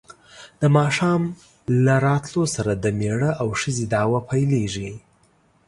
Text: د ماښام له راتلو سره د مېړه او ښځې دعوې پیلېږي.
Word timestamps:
د 0.61 0.63
ماښام 0.77 1.21
له 1.85 1.95
راتلو 2.07 2.43
سره 2.55 2.71
د 2.83 2.85
مېړه 2.99 3.31
او 3.41 3.47
ښځې 3.61 3.85
دعوې 3.93 4.19
پیلېږي. 4.29 4.91